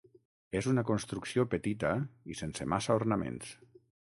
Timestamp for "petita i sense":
1.53-2.69